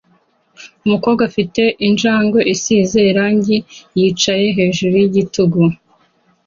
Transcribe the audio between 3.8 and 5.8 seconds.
yicaye hejuru yigitugu